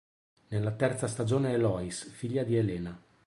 Nella 0.47 0.71
terza 0.71 1.05
stagione 1.05 1.53
è 1.53 1.57
Lois, 1.59 2.09
figlia 2.09 2.41
di 2.43 2.55
Helena. 2.55 2.99